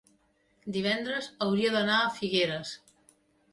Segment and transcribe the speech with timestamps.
[0.77, 2.75] divendres hauria d'anar a Figueres.